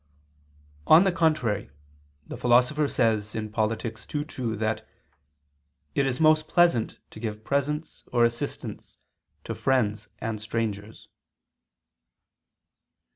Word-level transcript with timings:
On 0.87 1.03
the 1.03 1.11
contrary, 1.11 1.69
The 2.25 2.35
Philosopher 2.35 2.87
says 2.87 3.37
(Polit. 3.53 3.85
ii, 3.85 4.25
2) 4.25 4.55
that 4.55 4.89
"it 5.93 6.07
is 6.07 6.19
most 6.19 6.47
pleasant 6.47 6.97
to 7.11 7.19
give 7.19 7.43
presents 7.43 8.03
or 8.11 8.25
assistance 8.25 8.97
to 9.43 9.53
friends 9.53 10.07
and 10.17 10.41
strangers." 10.41 11.07